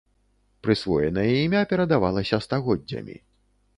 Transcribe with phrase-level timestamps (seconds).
[0.67, 3.15] Прысвоенае імя перадавалася стагоддзямі.